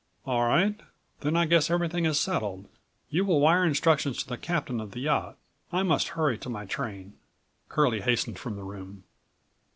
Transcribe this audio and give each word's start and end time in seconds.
"All 0.25 0.45
right; 0.45 0.81
then 1.19 1.35
I 1.37 1.45
guess 1.45 1.69
everything 1.69 2.07
is 2.07 2.19
settled. 2.19 2.67
You 3.11 3.23
will 3.23 3.39
wire 3.39 3.63
instructions 3.63 4.17
to 4.23 4.27
the 4.27 4.35
captain 4.35 4.81
of 4.81 4.93
the 4.93 5.01
yacht. 5.01 5.37
I 5.71 5.83
must 5.83 6.07
hurry 6.17 6.39
to 6.39 6.49
my 6.49 6.65
train." 6.65 7.19
Curlie 7.69 8.01
hastened 8.01 8.39
from 8.39 8.55
the 8.55 8.63
room. 8.63 9.03